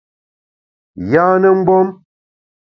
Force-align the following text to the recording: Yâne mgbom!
Yâne 1.11 1.49
mgbom! 1.57 1.89